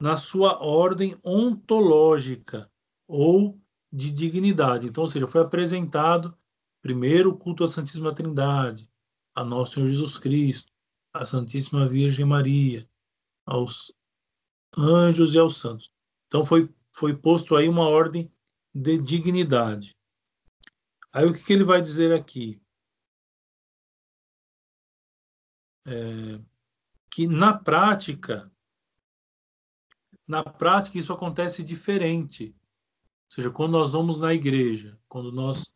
na 0.00 0.16
sua 0.16 0.62
ordem 0.62 1.18
ontológica 1.22 2.70
ou 3.06 3.60
de 3.94 4.10
dignidade. 4.10 4.88
Então, 4.88 5.04
ou 5.04 5.08
seja, 5.08 5.24
foi 5.24 5.40
apresentado 5.40 6.36
primeiro 6.82 7.30
o 7.30 7.38
culto 7.38 7.62
à 7.62 7.68
Santíssima 7.68 8.12
Trindade, 8.12 8.90
a 9.32 9.44
Nosso 9.44 9.74
Senhor 9.74 9.86
Jesus 9.86 10.18
Cristo, 10.18 10.72
à 11.12 11.24
Santíssima 11.24 11.88
Virgem 11.88 12.24
Maria, 12.24 12.90
aos 13.46 13.94
anjos 14.76 15.34
e 15.34 15.38
aos 15.38 15.58
santos. 15.58 15.92
Então 16.26 16.42
foi, 16.42 16.68
foi 16.92 17.16
posto 17.16 17.54
aí 17.54 17.68
uma 17.68 17.88
ordem 17.88 18.28
de 18.74 18.98
dignidade. 18.98 19.96
Aí 21.12 21.24
o 21.24 21.32
que, 21.32 21.44
que 21.44 21.52
ele 21.52 21.62
vai 21.62 21.80
dizer 21.80 22.12
aqui? 22.12 22.60
É, 25.86 26.40
que 27.12 27.28
na 27.28 27.56
prática, 27.56 28.50
na 30.26 30.42
prática 30.42 30.98
isso 30.98 31.12
acontece 31.12 31.62
diferente. 31.62 32.56
Ou 33.30 33.34
seja, 33.34 33.50
quando 33.50 33.72
nós 33.72 33.92
vamos 33.92 34.20
na 34.20 34.32
igreja, 34.32 34.98
quando 35.08 35.32
nós 35.32 35.72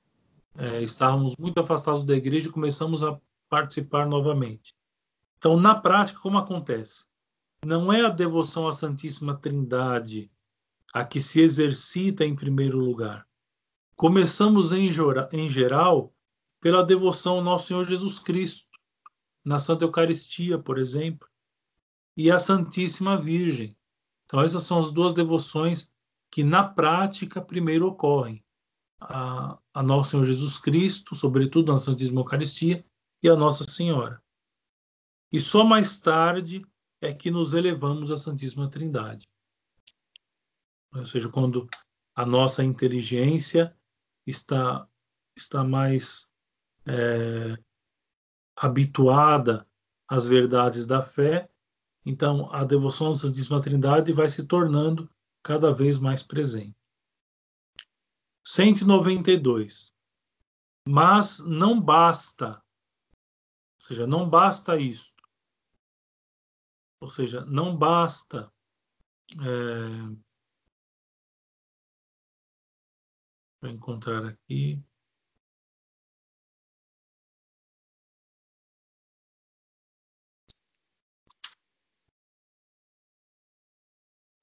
é, 0.56 0.82
estávamos 0.82 1.34
muito 1.38 1.58
afastados 1.60 2.04
da 2.04 2.16
igreja 2.16 2.50
começamos 2.50 3.02
a 3.02 3.18
participar 3.48 4.06
novamente. 4.06 4.74
Então, 5.38 5.58
na 5.58 5.74
prática, 5.74 6.20
como 6.20 6.36
acontece? 6.36 7.06
Não 7.64 7.92
é 7.92 8.04
a 8.04 8.08
devoção 8.08 8.68
à 8.68 8.72
Santíssima 8.72 9.36
Trindade 9.36 10.30
a 10.92 11.04
que 11.04 11.20
se 11.20 11.40
exercita 11.40 12.24
em 12.24 12.34
primeiro 12.34 12.78
lugar. 12.78 13.26
Começamos 13.94 14.72
em, 14.72 14.90
em 15.32 15.48
geral 15.48 16.12
pela 16.60 16.84
devoção 16.84 17.36
ao 17.36 17.42
nosso 17.42 17.68
Senhor 17.68 17.84
Jesus 17.84 18.18
Cristo, 18.18 18.68
na 19.44 19.58
Santa 19.58 19.84
Eucaristia, 19.84 20.58
por 20.58 20.78
exemplo, 20.78 21.28
e 22.16 22.30
à 22.30 22.38
Santíssima 22.38 23.16
Virgem. 23.16 23.76
Então, 24.24 24.40
essas 24.40 24.64
são 24.64 24.80
as 24.80 24.90
duas 24.90 25.14
devoções 25.14 25.90
que 26.30 26.42
na 26.44 26.62
prática 26.62 27.40
primeiro 27.40 27.86
ocorrem. 27.86 28.44
A, 29.00 29.58
a 29.72 29.82
Nosso 29.82 30.10
Senhor 30.10 30.24
Jesus 30.24 30.58
Cristo, 30.58 31.14
sobretudo 31.14 31.72
na 31.72 31.78
Santíssima 31.78 32.20
Eucaristia, 32.20 32.84
e 33.22 33.28
a 33.28 33.36
Nossa 33.36 33.64
Senhora. 33.64 34.22
E 35.32 35.40
só 35.40 35.64
mais 35.64 36.00
tarde 36.00 36.64
é 37.00 37.12
que 37.12 37.30
nos 37.30 37.54
elevamos 37.54 38.10
à 38.10 38.16
Santíssima 38.16 38.68
Trindade. 38.68 39.28
Ou 40.94 41.06
seja, 41.06 41.28
quando 41.28 41.68
a 42.14 42.24
nossa 42.24 42.64
inteligência 42.64 43.76
está, 44.26 44.88
está 45.36 45.62
mais 45.62 46.26
é, 46.86 47.56
habituada 48.56 49.66
às 50.08 50.26
verdades 50.26 50.86
da 50.86 51.02
fé, 51.02 51.48
então 52.04 52.50
a 52.52 52.64
devoção 52.64 53.10
à 53.10 53.14
Santíssima 53.14 53.60
Trindade 53.60 54.12
vai 54.12 54.28
se 54.28 54.42
tornando 54.44 55.08
cada 55.42 55.72
vez 55.72 55.98
mais 55.98 56.22
presente. 56.22 56.76
192. 58.44 59.94
Mas 60.86 61.40
não 61.40 61.80
basta, 61.80 62.62
ou 63.78 63.84
seja, 63.84 64.06
não 64.06 64.28
basta 64.28 64.76
isso. 64.76 65.12
Ou 67.00 67.10
seja, 67.10 67.44
não 67.44 67.76
basta 67.76 68.50
é, 69.36 70.28
vou 73.60 73.70
encontrar 73.70 74.24
aqui. 74.24 74.82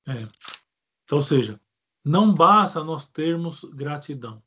É. 0.08 0.14
Então, 1.06 1.20
ou 1.20 1.22
seja, 1.22 1.60
não 2.04 2.34
basta 2.34 2.84
nós 2.84 3.08
termos 3.08 3.64
gratidão. 3.64 4.40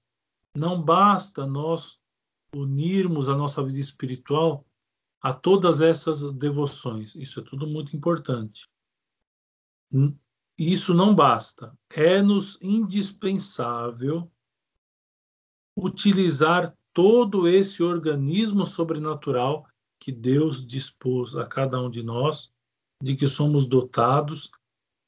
Não 0.55 0.83
basta 0.83 1.47
nós 1.47 1.99
unirmos 2.55 3.29
a 3.29 3.37
nossa 3.37 3.63
vida 3.63 3.79
espiritual 3.79 4.67
a 5.21 5.33
todas 5.33 5.81
essas 5.81 6.23
devoções. 6.35 7.15
Isso 7.15 7.41
é 7.41 7.43
tudo 7.43 7.67
muito 7.67 7.97
importante. 7.97 8.69
Isso 10.59 10.95
não 10.95 11.15
basta. 11.15 11.77
É-nos 11.91 12.61
indispensável 12.61 14.31
utilizar 15.77 16.77
todo 16.93 17.47
esse 17.47 17.83
organismo 17.83 18.67
sobrenatural 18.67 19.67
que 20.01 20.11
Deus 20.11 20.67
dispôs 20.67 21.37
a 21.37 21.47
cada 21.47 21.81
um 21.81 21.91
de 21.91 22.03
nós, 22.03 22.53
de 23.03 23.17
que 23.17 23.29
somos 23.29 23.67
dotados, 23.67 24.51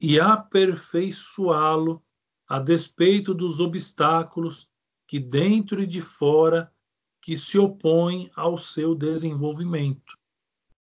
e 0.00 0.18
aperfeiçoá-lo 0.18 2.02
a 2.48 2.58
despeito 2.58 3.34
dos 3.34 3.60
obstáculos 3.60 4.68
que 5.06 5.18
dentro 5.18 5.82
e 5.82 5.86
de 5.86 6.00
fora 6.00 6.72
que 7.20 7.36
se 7.36 7.58
opõem 7.58 8.30
ao 8.34 8.56
seu 8.56 8.94
desenvolvimento. 8.94 10.18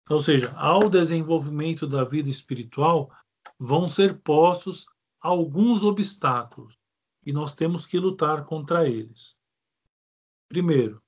Ou 0.09 0.19
seja, 0.19 0.51
ao 0.57 0.89
desenvolvimento 0.89 1.87
da 1.87 2.03
vida 2.03 2.29
espiritual 2.29 3.11
vão 3.57 3.87
ser 3.87 4.19
postos 4.21 4.85
alguns 5.19 5.83
obstáculos 5.83 6.77
e 7.25 7.33
nós 7.33 7.55
temos 7.55 7.85
que 7.85 7.99
lutar 7.99 8.45
contra 8.45 8.87
eles. 8.87 9.35
Primeiro, 10.47 11.01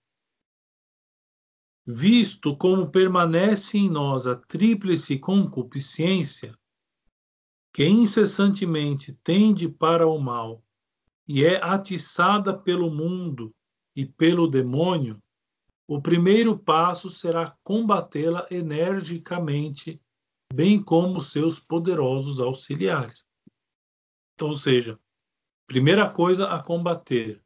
visto 1.86 2.56
como 2.58 2.92
permanece 2.92 3.78
em 3.78 3.90
nós 3.90 4.28
a 4.28 4.36
tríplice 4.36 5.18
concupiscência, 5.18 6.58
que 7.80 7.88
incessantemente 7.88 9.14
tende 9.24 9.70
para 9.70 10.06
o 10.06 10.20
mal 10.20 10.62
e 11.26 11.46
é 11.46 11.64
atiçada 11.64 12.54
pelo 12.54 12.92
mundo 12.92 13.56
e 13.96 14.06
pelo 14.06 14.50
demônio, 14.50 15.24
o 15.88 16.02
primeiro 16.02 16.60
passo 16.60 17.10
será 17.10 17.58
combatê-la 17.64 18.46
energicamente, 18.52 19.98
bem 20.54 20.84
como 20.84 21.22
seus 21.22 21.58
poderosos 21.58 22.42
auxiliares. 22.42 23.26
Então, 24.34 24.50
ou 24.50 24.56
seja, 24.56 25.00
primeira 25.66 26.10
coisa 26.10 26.50
a 26.50 26.62
combater. 26.62 27.42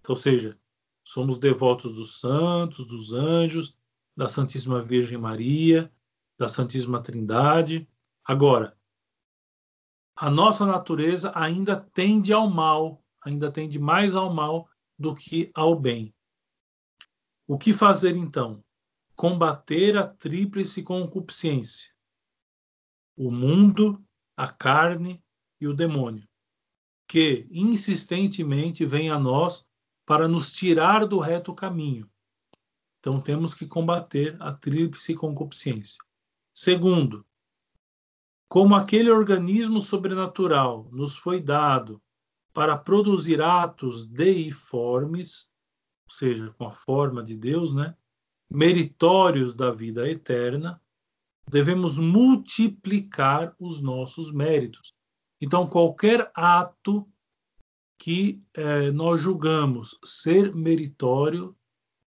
Então, 0.00 0.14
ou 0.14 0.16
seja, 0.16 0.58
somos 1.06 1.38
devotos 1.38 1.96
dos 1.96 2.20
santos, 2.20 2.86
dos 2.86 3.12
anjos, 3.12 3.76
da 4.16 4.28
Santíssima 4.28 4.80
Virgem 4.80 5.18
Maria, 5.18 5.92
da 6.38 6.48
Santíssima 6.48 7.02
Trindade. 7.02 7.86
Agora, 8.24 8.74
a 10.16 10.30
nossa 10.30 10.64
natureza 10.64 11.32
ainda 11.34 11.76
tende 11.76 12.32
ao 12.32 12.48
mal, 12.48 13.02
ainda 13.24 13.50
tende 13.50 13.78
mais 13.78 14.14
ao 14.14 14.32
mal 14.32 14.68
do 14.98 15.14
que 15.14 15.50
ao 15.54 15.78
bem. 15.78 16.14
O 17.46 17.58
que 17.58 17.72
fazer 17.72 18.16
então? 18.16 18.64
Combater 19.16 19.96
a 19.96 20.06
tríplice 20.06 20.82
concupiscência: 20.82 21.92
o 23.16 23.30
mundo, 23.30 24.04
a 24.36 24.46
carne 24.46 25.22
e 25.60 25.66
o 25.66 25.74
demônio, 25.74 26.28
que 27.08 27.46
insistentemente 27.50 28.84
vem 28.84 29.10
a 29.10 29.18
nós 29.18 29.66
para 30.06 30.28
nos 30.28 30.52
tirar 30.52 31.06
do 31.06 31.18
reto 31.18 31.54
caminho. 31.54 32.10
Então 32.98 33.20
temos 33.20 33.54
que 33.54 33.66
combater 33.66 34.36
a 34.40 34.52
tríplice 34.52 35.14
concupiscência. 35.14 36.02
Segundo, 36.54 37.26
como 38.48 38.74
aquele 38.74 39.10
organismo 39.10 39.80
sobrenatural 39.80 40.88
nos 40.92 41.16
foi 41.16 41.40
dado 41.40 42.00
para 42.52 42.76
produzir 42.76 43.42
atos 43.42 44.06
deiformes, 44.06 45.50
ou 46.08 46.14
seja, 46.14 46.54
com 46.56 46.66
a 46.66 46.70
forma 46.70 47.22
de 47.22 47.36
Deus, 47.36 47.72
né? 47.74 47.96
meritórios 48.50 49.54
da 49.54 49.70
vida 49.70 50.08
eterna, 50.08 50.80
devemos 51.48 51.98
multiplicar 51.98 53.54
os 53.58 53.82
nossos 53.82 54.32
méritos. 54.32 54.94
Então, 55.40 55.66
qualquer 55.66 56.30
ato 56.34 57.08
que 57.98 58.42
eh, 58.54 58.90
nós 58.90 59.20
julgamos 59.20 59.98
ser 60.04 60.54
meritório, 60.54 61.56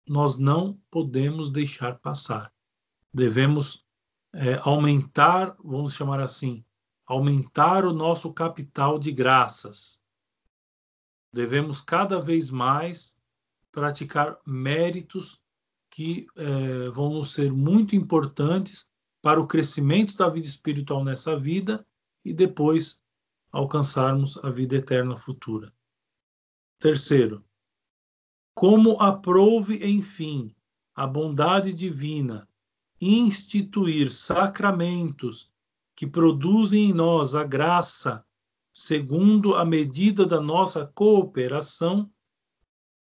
nós 0.07 0.37
não 0.37 0.79
podemos 0.91 1.51
deixar 1.51 1.99
passar. 1.99 2.53
Devemos 3.13 3.82
é, 4.33 4.55
aumentar, 4.63 5.55
vamos 5.63 5.93
chamar 5.93 6.19
assim, 6.19 6.65
aumentar 7.05 7.85
o 7.85 7.93
nosso 7.93 8.33
capital 8.33 8.97
de 8.97 9.11
graças. 9.11 10.01
Devemos 11.31 11.81
cada 11.81 12.19
vez 12.19 12.49
mais 12.49 13.17
praticar 13.71 14.37
méritos 14.45 15.41
que 15.89 16.27
é, 16.35 16.89
vão 16.89 17.23
ser 17.23 17.51
muito 17.51 17.95
importantes 17.95 18.89
para 19.21 19.39
o 19.39 19.47
crescimento 19.47 20.15
da 20.15 20.27
vida 20.27 20.47
espiritual 20.47 21.03
nessa 21.03 21.37
vida 21.37 21.85
e 22.25 22.33
depois 22.33 22.99
alcançarmos 23.51 24.43
a 24.43 24.49
vida 24.49 24.75
eterna 24.75 25.17
futura. 25.17 25.71
Terceiro, 26.79 27.45
como 28.55 28.99
aprouve, 29.01 29.85
enfim, 29.87 30.55
a 30.95 31.07
bondade 31.07 31.73
divina 31.73 32.47
instituir 33.09 34.11
sacramentos 34.11 35.51
que 35.95 36.07
produzem 36.07 36.89
em 36.89 36.93
nós 36.93 37.35
a 37.35 37.43
graça 37.43 38.25
segundo 38.73 39.53
a 39.53 39.63
medida 39.63 40.25
da 40.25 40.41
nossa 40.41 40.85
cooperação, 40.85 42.11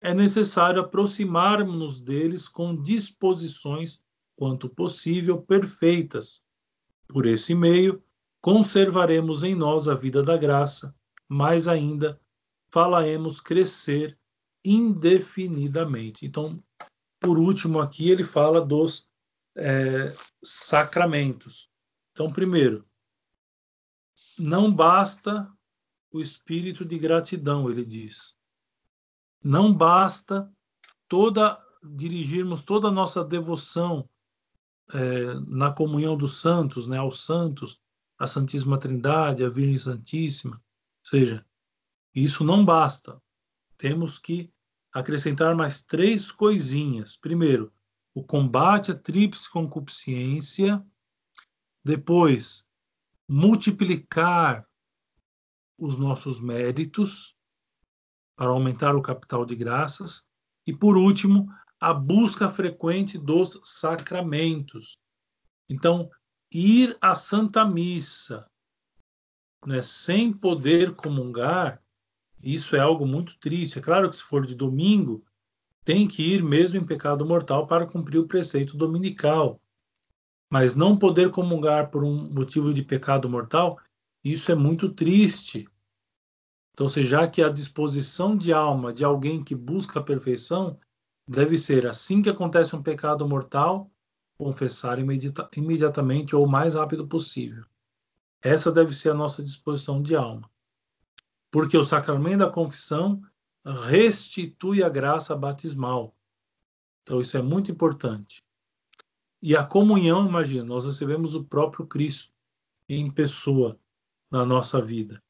é 0.01 0.13
necessário 0.13 0.81
aproximarmos 0.81 2.01
deles 2.01 2.49
com 2.49 2.75
disposições, 2.75 4.03
quanto 4.35 4.69
possível, 4.69 5.41
perfeitas. 5.41 6.43
Por 7.07 7.27
esse 7.27 7.55
meio, 7.55 8.03
conservaremos 8.41 9.45
em 9.45 9.55
nós 9.55 9.87
a 9.87 9.95
vida 9.95 10.21
da 10.21 10.37
graça, 10.37 10.93
mais 11.29 11.69
ainda, 11.69 12.21
falaremos 12.69 13.41
crescer 13.41 14.19
indefinidamente. 14.65 16.27
Então, 16.27 16.61
por 17.21 17.39
último, 17.39 17.79
aqui 17.79 18.11
ele 18.11 18.25
fala 18.25 18.61
dos 18.61 19.09
é, 19.57 20.15
sacramentos. 20.43 21.71
Então, 22.13 22.33
primeiro, 22.33 22.87
não 24.39 24.73
basta 24.73 25.51
o 26.11 26.21
espírito 26.21 26.85
de 26.85 26.99
gratidão, 26.99 27.71
ele 27.71 27.85
diz. 27.85 28.37
Não 29.43 29.73
basta 29.73 30.51
toda 31.09 31.61
dirigirmos 31.83 32.63
toda 32.63 32.89
a 32.89 32.93
nossa 32.93 33.25
devoção 33.25 34.09
é, 34.93 35.35
na 35.47 35.73
comunhão 35.73 36.17
dos 36.17 36.41
santos, 36.41 36.87
né, 36.87 36.99
aos 36.99 37.25
santos, 37.25 37.81
à 38.19 38.27
Santíssima 38.27 38.79
Trindade, 38.79 39.45
à 39.45 39.49
Virgem 39.49 39.79
Santíssima. 39.79 40.55
Ou 40.57 41.11
seja, 41.11 41.45
isso 42.15 42.45
não 42.45 42.65
basta. 42.65 43.21
Temos 43.77 44.19
que 44.19 44.53
acrescentar 44.93 45.57
mais 45.57 45.83
três 45.83 46.31
coisinhas. 46.31 47.17
Primeiro, 47.17 47.73
o 48.15 48.23
combate 48.23 48.93
à 48.93 48.95
tríplice 48.95 49.51
concupiscência. 49.51 50.85
Depois, 51.85 52.65
multiplicar 53.29 54.67
os 55.79 55.99
nossos 55.99 56.41
méritos 56.41 57.35
para 58.37 58.51
aumentar 58.51 58.95
o 58.95 59.03
capital 59.03 59.45
de 59.45 59.57
graças 59.57 60.25
e 60.67 60.73
por 60.73 60.97
último, 60.97 61.49
a 61.81 61.93
busca 61.93 62.49
frequente 62.49 63.19
dos 63.19 63.61
sacramentos. 63.65 64.97
Então, 65.69 66.09
ir 66.53 66.97
à 67.01 67.15
Santa 67.15 67.65
Missa, 67.65 68.49
né, 69.67 69.83
sem 69.83 70.33
poder 70.33 70.95
comungar, 70.95 71.83
isso 72.43 72.77
é 72.77 72.81
algo 72.81 73.07
muito 73.07 73.39
triste. 73.39 73.79
É 73.79 73.83
claro 73.83 74.11
que 74.11 74.17
se 74.17 74.23
for 74.23 74.47
de 74.47 74.55
domingo, 74.55 75.25
tem 75.85 76.07
que 76.07 76.35
ir 76.35 76.43
mesmo 76.43 76.79
em 76.79 76.85
pecado 76.85 77.27
mortal 77.27 77.67
para 77.67 77.87
cumprir 77.87 78.19
o 78.19 78.27
preceito 78.27 78.77
dominical. 78.77 79.61
Mas 80.51 80.77
não 80.77 80.97
poder 80.97 81.31
comungar 81.31 81.91
por 81.91 82.05
um 82.05 82.31
motivo 82.31 82.73
de 82.73 82.83
pecado 82.83 83.29
mortal, 83.29 83.79
isso 84.23 84.53
é 84.53 84.55
muito 84.55 84.89
triste. 84.91 85.67
Então, 86.73 86.89
seja 86.89 87.29
que 87.29 87.43
a 87.43 87.49
disposição 87.49 88.37
de 88.37 88.53
alma 88.53 88.93
de 88.93 89.05
alguém 89.05 89.43
que 89.43 89.55
busca 89.55 90.01
a 90.01 90.03
perfeição 90.03 90.79
deve 91.29 91.57
ser, 91.57 91.87
assim 91.87 92.23
que 92.23 92.31
acontece 92.31 92.75
um 92.75 92.83
pecado 92.83 93.29
mortal, 93.29 93.91
confessar 94.37 94.99
imediata, 94.99 95.49
imediatamente 95.57 96.35
ou 96.35 96.45
o 96.45 96.51
mais 96.51 96.75
rápido 96.75 97.07
possível. 97.07 97.65
Essa 98.43 98.73
deve 98.73 98.95
ser 98.95 99.11
a 99.11 99.15
nossa 99.15 99.43
disposição 99.43 100.03
de 100.03 100.17
alma. 100.17 100.51
Porque 101.51 101.77
o 101.77 101.85
sacramento 101.85 102.39
da 102.39 102.51
confissão 102.51 103.23
restitui 103.65 104.83
a 104.83 104.89
graça 104.89 105.37
batismal. 105.37 106.17
Então, 107.03 107.21
isso 107.21 107.37
é 107.37 107.43
muito 107.43 107.71
importante. 107.71 108.43
E 109.41 109.57
a 109.57 109.65
comunhão, 109.65 110.29
imagina, 110.29 110.65
nós 110.65 110.85
recebemos 110.85 111.35
o 111.35 111.45
próprio 111.45 111.87
Cristo 111.87 112.33
em 112.89 113.11
pessoa 113.11 113.79
na 114.31 114.45
nossa 114.45 114.81
vida. 114.81 115.23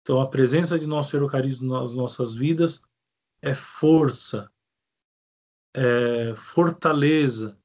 Então, 0.00 0.20
a 0.20 0.28
presença 0.28 0.78
de 0.78 0.86
nosso 0.86 1.16
Eucarístico 1.16 1.66
nas 1.66 1.94
nossas 1.94 2.34
vidas 2.34 2.80
é 3.42 3.52
força, 3.52 4.50
é 5.74 6.34
fortaleza 6.34 7.58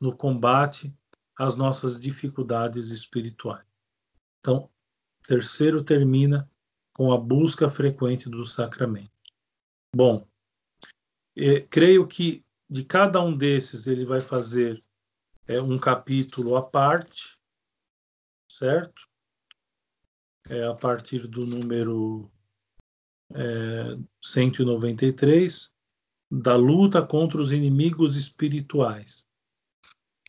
no 0.00 0.16
combate 0.16 0.96
às 1.36 1.56
nossas 1.56 2.00
dificuldades 2.00 2.90
espirituais. 2.90 3.66
Então, 4.40 4.70
terceiro 5.26 5.82
termina 5.82 6.50
com 6.92 7.12
a 7.12 7.18
busca 7.18 7.68
frequente 7.68 8.28
do 8.28 8.44
sacramento. 8.44 9.17
Bom, 9.94 10.26
é, 11.36 11.60
creio 11.60 12.06
que 12.06 12.44
de 12.68 12.84
cada 12.84 13.22
um 13.22 13.36
desses 13.36 13.86
ele 13.86 14.04
vai 14.04 14.20
fazer 14.20 14.82
é 15.46 15.60
um 15.62 15.78
capítulo 15.78 16.56
à 16.56 16.68
parte, 16.68 17.38
certo? 18.46 19.08
É 20.50 20.66
a 20.66 20.74
partir 20.74 21.26
do 21.26 21.46
número 21.46 22.30
é, 23.34 23.98
193, 24.22 25.72
da 26.30 26.54
luta 26.54 27.04
contra 27.04 27.40
os 27.40 27.50
inimigos 27.50 28.16
espirituais. 28.16 29.26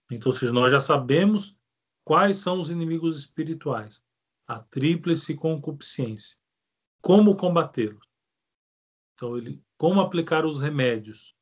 Então, 0.09 0.31
seja, 0.31 0.53
nós 0.53 0.71
já 0.71 0.79
sabemos 0.79 1.57
quais 2.05 2.37
são 2.37 2.59
os 2.59 2.71
inimigos 2.71 3.19
espirituais. 3.19 4.01
A 4.47 4.59
tríplice 4.59 5.35
concupiscência. 5.35 6.37
Como 7.01 7.35
combatê-los? 7.35 8.08
Então, 9.19 9.37
ele, 9.37 9.61
como 9.77 9.99
aplicar 9.99 10.45
os 10.45 10.61
remédios? 10.61 11.35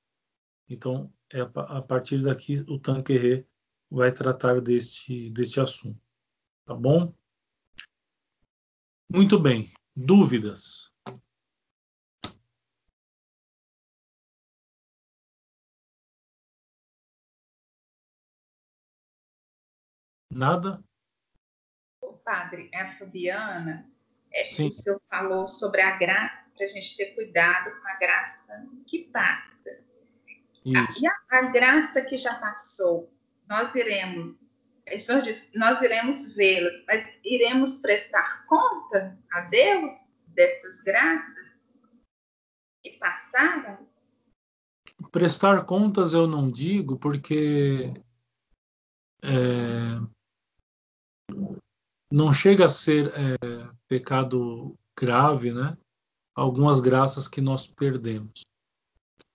Então, 0.67 1.13
é 1.31 1.41
a 1.41 1.81
partir 1.83 2.23
daqui 2.23 2.65
o 2.67 2.79
Tanquerê 2.79 3.45
vai 3.87 4.11
tratar 4.11 4.59
deste, 4.59 5.29
deste 5.29 5.59
assunto. 5.59 6.01
Tá 6.65 6.73
bom? 6.73 7.13
Muito 9.13 9.39
bem. 9.39 9.71
Dúvidas? 9.95 10.91
Nada? 20.31 20.83
O 22.01 22.13
padre, 22.13 22.71
é 22.73 22.81
a 22.81 22.97
Fabiana, 22.97 23.87
é, 24.31 24.43
Sim. 24.45 24.69
o 24.69 24.71
senhor 24.71 25.01
falou 25.07 25.47
sobre 25.47 25.81
a 25.81 25.95
graça, 25.95 26.46
para 26.57 26.65
a 26.65 26.69
gente 26.69 26.97
ter 26.97 27.13
cuidado 27.13 27.71
com 27.79 27.87
a 27.87 27.95
graça 27.95 28.67
que 28.87 29.03
passa. 29.05 29.79
Isso. 30.65 31.03
E 31.03 31.07
a, 31.07 31.13
a 31.29 31.41
graça 31.43 32.01
que 32.01 32.17
já 32.17 32.35
passou, 32.35 33.13
nós 33.47 33.73
iremos, 33.75 34.37
o 34.91 34.99
senhor 34.99 35.21
disse, 35.21 35.55
nós 35.57 35.81
iremos 35.81 36.33
vê-la, 36.33 36.69
mas 36.87 37.07
iremos 37.23 37.79
prestar 37.79 38.45
conta 38.47 39.17
a 39.31 39.41
Deus 39.41 39.93
dessas 40.27 40.81
graças 40.81 41.47
que 42.83 42.91
passaram? 42.97 43.87
Prestar 45.11 45.65
contas 45.65 46.13
eu 46.13 46.27
não 46.27 46.51
digo, 46.51 46.97
porque 46.97 47.93
é, 49.23 50.01
não 52.11 52.33
chega 52.33 52.65
a 52.65 52.69
ser 52.69 53.07
é, 53.07 53.69
pecado 53.87 54.75
grave, 54.97 55.53
né? 55.53 55.77
Algumas 56.37 56.79
graças 56.79 57.27
que 57.27 57.41
nós 57.41 57.65
perdemos. 57.65 58.45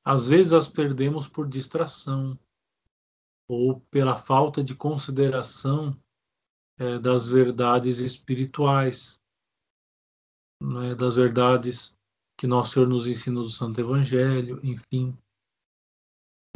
Às 0.05 0.29
vezes 0.29 0.53
as 0.53 0.69
perdemos 0.69 1.27
por 1.27 1.49
distração, 1.49 2.39
ou 3.49 3.81
pela 3.91 4.15
falta 4.15 4.63
de 4.63 4.73
consideração 4.77 6.01
é, 6.79 7.01
das 7.01 7.27
verdades 7.27 7.99
espirituais, 7.99 9.21
né, 10.63 10.95
das 10.95 11.17
verdades 11.17 11.97
que 12.39 12.47
nosso 12.47 12.75
Senhor 12.75 12.89
nos 12.89 13.09
ensina 13.09 13.41
do 13.41 13.51
Santo 13.51 13.81
Evangelho, 13.81 14.61
enfim. 14.63 15.19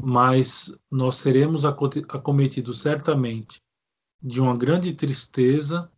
Mas 0.00 0.78
nós 0.88 1.16
seremos 1.16 1.64
acometidos 1.64 2.82
certamente 2.82 3.60
de 4.22 4.40
uma 4.40 4.56
grande 4.56 4.94
tristeza 4.94 5.90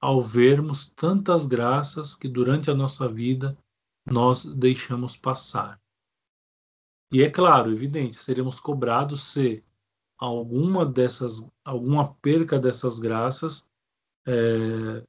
ao 0.00 0.22
vermos 0.22 0.88
tantas 0.88 1.44
graças 1.44 2.14
que 2.14 2.28
durante 2.28 2.70
a 2.70 2.74
nossa 2.74 3.06
vida 3.06 3.54
nós 4.06 4.44
deixamos 4.44 5.16
passar. 5.16 5.80
E 7.12 7.22
é 7.22 7.30
claro, 7.30 7.72
evidente, 7.72 8.16
seremos 8.16 8.60
cobrados 8.60 9.32
se 9.32 9.64
alguma 10.18 10.84
dessas, 10.84 11.48
alguma 11.64 12.14
perca 12.14 12.58
dessas 12.58 12.98
graças 12.98 13.68
é, 14.26 15.06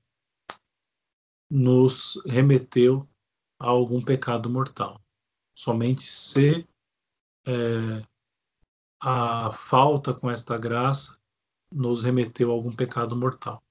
nos 1.50 2.22
remeteu 2.26 3.08
a 3.60 3.68
algum 3.68 4.02
pecado 4.02 4.50
mortal. 4.50 5.02
Somente 5.54 6.04
se 6.04 6.68
é, 7.48 8.06
a 9.02 9.52
falta 9.52 10.14
com 10.14 10.30
esta 10.30 10.58
graça 10.58 11.18
nos 11.72 12.04
remeteu 12.04 12.52
a 12.52 12.54
algum 12.54 12.72
pecado 12.72 13.16
mortal. 13.16 13.64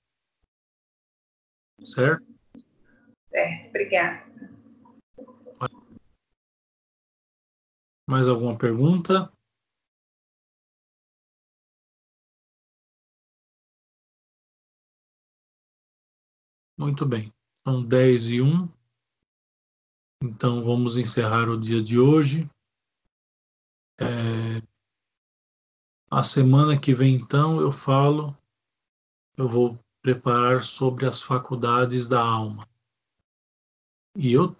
Certo? 1.82 2.24
Certo, 3.30 3.68
obrigada. 3.68 4.53
Mais 8.06 8.28
alguma 8.28 8.56
pergunta? 8.56 9.32
Muito 16.76 17.06
bem. 17.06 17.32
São 17.66 17.82
10 17.82 18.28
e 18.30 18.42
1. 18.42 18.68
Então 20.22 20.62
vamos 20.62 20.98
encerrar 20.98 21.48
o 21.48 21.58
dia 21.58 21.82
de 21.82 21.98
hoje. 21.98 22.50
É... 23.98 24.60
A 26.10 26.22
semana 26.22 26.78
que 26.78 26.94
vem, 26.94 27.14
então, 27.14 27.60
eu 27.60 27.72
falo, 27.72 28.36
eu 29.36 29.48
vou 29.48 29.78
preparar 30.02 30.62
sobre 30.62 31.06
as 31.06 31.20
faculdades 31.20 32.06
da 32.06 32.20
alma. 32.20 32.68
E 34.16 34.32
eu 34.32 34.54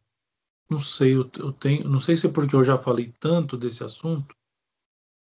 não 0.68 0.78
sei, 0.78 1.14
eu, 1.14 1.52
tenho, 1.52 1.88
não 1.88 2.00
sei 2.00 2.16
se 2.16 2.26
é 2.26 2.32
porque 2.32 2.54
eu 2.54 2.64
já 2.64 2.76
falei 2.76 3.12
tanto 3.20 3.56
desse 3.56 3.84
assunto, 3.84 4.34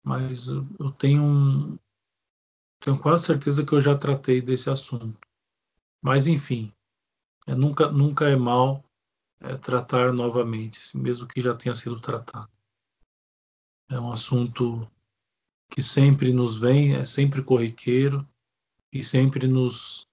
mas 0.03 0.47
eu, 0.47 0.65
eu 0.79 0.91
tenho 0.91 1.21
um, 1.21 1.77
tenho 2.79 2.99
quase 2.99 3.25
certeza 3.25 3.65
que 3.65 3.73
eu 3.73 3.81
já 3.81 3.97
tratei 3.97 4.41
desse 4.41 4.69
assunto. 4.69 5.19
Mas 6.01 6.27
enfim, 6.27 6.71
é, 7.45 7.53
nunca, 7.53 7.91
nunca 7.91 8.29
é 8.29 8.35
mal 8.35 8.83
é, 9.41 9.57
tratar 9.57 10.13
novamente, 10.13 10.97
mesmo 10.97 11.27
que 11.27 11.41
já 11.41 11.53
tenha 11.53 11.75
sido 11.75 11.99
tratado. 11.99 12.49
É 13.89 13.99
um 13.99 14.11
assunto 14.11 14.89
que 15.69 15.81
sempre 15.81 16.31
nos 16.33 16.59
vem, 16.59 16.95
é 16.95 17.03
sempre 17.03 17.43
corriqueiro 17.43 18.27
e 18.91 19.03
sempre 19.03 19.47
nos, 19.47 20.07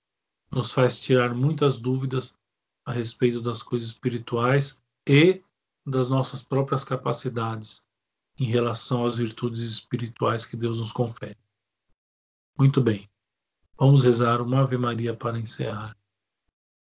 nos 0.51 0.73
faz 0.73 1.01
tirar 1.01 1.35
muitas 1.35 1.81
dúvidas 1.81 2.37
a 2.85 2.93
respeito 2.93 3.41
das 3.41 3.63
coisas 3.63 3.91
espirituais 3.91 4.83
e 5.09 5.43
das 5.87 6.09
nossas 6.09 6.43
próprias 6.43 6.85
capacidades 6.85 7.85
em 8.39 8.45
relação 8.45 9.05
às 9.05 9.17
virtudes 9.17 9.63
espirituais 9.63 10.45
que 10.45 10.57
Deus 10.57 10.81
nos 10.81 10.93
confere. 10.93 11.37
Muito 12.59 12.81
bem. 12.81 13.09
Vamos 13.79 14.05
rezar 14.05 14.41
uma 14.41 14.61
Ave 14.61 14.79
Maria 14.79 15.15
para 15.15 15.39
encerrar. 15.39 15.97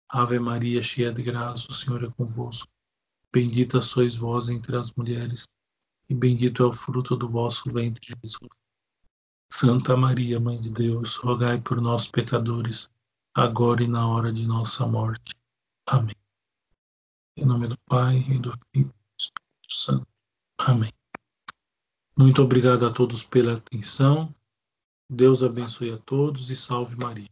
Ave 0.08 0.38
Maria, 0.38 0.82
cheia 0.82 1.12
de 1.12 1.22
graça, 1.22 1.68
o 1.70 1.74
Senhor 1.74 2.02
é 2.04 2.10
convosco. 2.10 2.68
Bendita 3.32 3.80
sois 3.80 4.16
vós 4.16 4.48
entre 4.48 4.76
as 4.76 4.92
mulheres, 4.94 5.46
e 6.08 6.14
bendito 6.14 6.64
é 6.64 6.66
o 6.66 6.72
fruto 6.72 7.16
do 7.16 7.28
vosso 7.28 7.70
ventre, 7.70 8.12
Jesus. 8.24 8.50
Santa 9.52 9.96
Maria, 9.96 10.40
Mãe 10.40 10.58
de 10.60 10.72
Deus, 10.72 11.14
rogai 11.14 11.60
por 11.60 11.80
nós, 11.80 12.08
pecadores, 12.08 12.90
agora 13.34 13.84
e 13.84 13.88
na 13.88 14.06
hora 14.08 14.32
de 14.32 14.46
nossa 14.46 14.84
morte. 14.84 15.34
Amém. 15.86 16.19
Em 17.36 17.44
nome 17.44 17.66
do 17.68 17.78
Pai, 17.86 18.18
e 18.18 18.38
do 18.38 18.50
Filho 18.50 18.60
e 18.74 18.84
do 18.84 18.94
Espírito 19.18 19.68
Santo. 19.68 20.06
Amém. 20.58 20.92
Muito 22.16 22.42
obrigado 22.42 22.84
a 22.86 22.92
todos 22.92 23.24
pela 23.24 23.54
atenção. 23.54 24.34
Deus 25.08 25.42
abençoe 25.42 25.92
a 25.92 25.98
todos 25.98 26.50
e 26.50 26.56
salve 26.56 26.96
Maria. 26.96 27.28